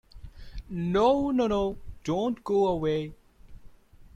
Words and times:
No, 0.95 1.29
no, 1.29 1.45
no, 1.47 1.77
don't 2.03 2.43
go 2.43 2.65
away. 2.65 3.13